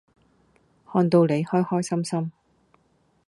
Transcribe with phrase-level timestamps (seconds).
[0.91, 2.31] 看到你開開心心